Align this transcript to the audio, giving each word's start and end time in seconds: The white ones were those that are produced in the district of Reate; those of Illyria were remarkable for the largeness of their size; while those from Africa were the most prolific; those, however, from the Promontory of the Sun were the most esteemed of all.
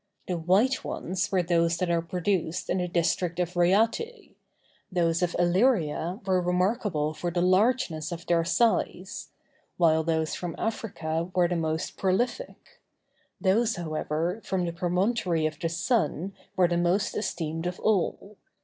The 0.27 0.35
white 0.35 0.83
ones 0.83 1.31
were 1.31 1.43
those 1.43 1.77
that 1.77 1.91
are 1.91 2.01
produced 2.01 2.71
in 2.71 2.79
the 2.79 2.87
district 2.87 3.39
of 3.39 3.55
Reate; 3.55 4.35
those 4.91 5.21
of 5.21 5.35
Illyria 5.37 6.19
were 6.25 6.41
remarkable 6.41 7.13
for 7.13 7.29
the 7.29 7.43
largeness 7.43 8.11
of 8.11 8.25
their 8.25 8.43
size; 8.43 9.29
while 9.77 10.01
those 10.03 10.33
from 10.33 10.55
Africa 10.57 11.29
were 11.35 11.47
the 11.47 11.55
most 11.55 11.97
prolific; 11.97 12.81
those, 13.39 13.75
however, 13.75 14.41
from 14.43 14.65
the 14.65 14.73
Promontory 14.73 15.45
of 15.45 15.59
the 15.59 15.69
Sun 15.69 16.33
were 16.55 16.67
the 16.67 16.77
most 16.77 17.15
esteemed 17.15 17.67
of 17.67 17.79
all. 17.79 18.37